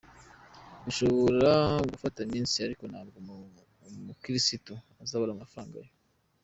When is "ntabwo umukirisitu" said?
2.91-4.73